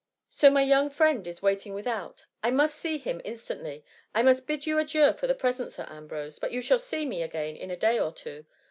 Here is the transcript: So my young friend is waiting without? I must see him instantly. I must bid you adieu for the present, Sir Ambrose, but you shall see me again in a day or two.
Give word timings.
So 0.31 0.49
my 0.49 0.63
young 0.63 0.89
friend 0.89 1.27
is 1.27 1.43
waiting 1.43 1.75
without? 1.75 2.25
I 2.41 2.49
must 2.49 2.75
see 2.75 2.97
him 2.97 3.21
instantly. 3.23 3.85
I 4.15 4.23
must 4.23 4.47
bid 4.47 4.65
you 4.65 4.79
adieu 4.79 5.13
for 5.13 5.27
the 5.27 5.35
present, 5.35 5.71
Sir 5.73 5.85
Ambrose, 5.87 6.39
but 6.39 6.51
you 6.51 6.59
shall 6.59 6.79
see 6.79 7.05
me 7.05 7.21
again 7.21 7.55
in 7.55 7.69
a 7.69 7.77
day 7.77 7.99
or 7.99 8.11
two. 8.11 8.47